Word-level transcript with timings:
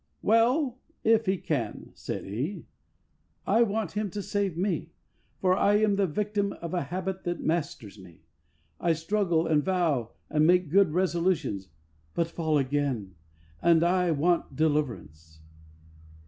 "Well, 0.23 0.79
if 1.03 1.27
He 1.27 1.37
can," 1.37 1.91
said 1.93 2.23
he," 2.23 2.65
I 3.45 3.61
want 3.61 3.91
Him 3.91 4.09
to 4.09 4.23
save 4.23 4.57
me, 4.57 4.93
for 5.37 5.55
I 5.55 5.75
am 5.75 5.95
the 5.95 6.07
victim 6.07 6.53
of 6.53 6.73
a 6.73 6.85
habit 6.85 7.23
that 7.25 7.43
masters 7.43 7.99
me. 7.99 8.21
I 8.79 8.93
struggle 8.93 9.45
and 9.45 9.63
vow 9.63 10.13
and 10.27 10.47
make 10.47 10.71
good 10.71 10.89
resolutions, 10.91 11.69
but 12.15 12.25
fall 12.25 12.57
again, 12.57 13.13
and 13.61 13.83
I 13.83 14.09
want 14.09 14.55
deliverance." 14.55 15.41